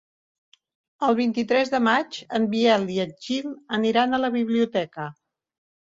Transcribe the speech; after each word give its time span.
El 1.07 1.17
vint-i-tres 1.19 1.69
de 1.75 1.81
maig 1.89 2.17
en 2.39 2.49
Biel 2.55 2.87
i 2.97 2.97
en 3.07 3.13
Gil 3.27 3.53
aniran 3.81 4.19
a 4.19 4.21
la 4.23 4.33
biblioteca. 4.37 5.11